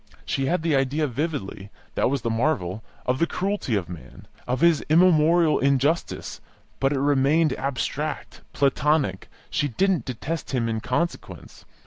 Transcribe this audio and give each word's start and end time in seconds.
She 0.25 0.47
had 0.47 0.63
the 0.63 0.75
idea 0.75 1.05
vividly 1.05 1.69
(that 1.93 2.09
was 2.09 2.23
the 2.23 2.31
marvel) 2.31 2.83
of 3.05 3.19
the 3.19 3.27
cruelty 3.27 3.75
of 3.75 3.87
man, 3.87 4.25
of 4.47 4.61
his 4.61 4.83
immemorial 4.89 5.59
injustice; 5.59 6.41
but 6.79 6.91
it 6.91 6.99
remained 6.99 7.53
abstract, 7.53 8.41
platonic; 8.51 9.29
she 9.51 9.67
didn't 9.67 10.05
detest 10.05 10.53
him 10.55 10.67
in 10.67 10.79
consequence. 10.79 11.65